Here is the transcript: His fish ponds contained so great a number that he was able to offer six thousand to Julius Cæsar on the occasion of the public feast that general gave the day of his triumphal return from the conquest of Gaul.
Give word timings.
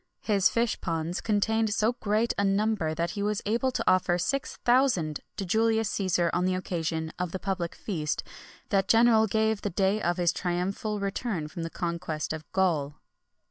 His 0.23 0.49
fish 0.49 0.81
ponds 0.81 1.21
contained 1.21 1.71
so 1.75 1.93
great 1.93 2.33
a 2.35 2.43
number 2.43 2.95
that 2.95 3.11
he 3.11 3.21
was 3.21 3.43
able 3.45 3.69
to 3.69 3.83
offer 3.85 4.17
six 4.17 4.57
thousand 4.65 5.19
to 5.37 5.45
Julius 5.45 5.93
Cæsar 5.93 6.31
on 6.33 6.45
the 6.45 6.55
occasion 6.55 7.13
of 7.19 7.31
the 7.31 7.37
public 7.37 7.75
feast 7.75 8.23
that 8.69 8.87
general 8.87 9.27
gave 9.27 9.61
the 9.61 9.69
day 9.69 10.01
of 10.01 10.17
his 10.17 10.33
triumphal 10.33 10.99
return 10.99 11.47
from 11.47 11.61
the 11.61 11.69
conquest 11.69 12.33
of 12.33 12.51
Gaul. 12.51 12.95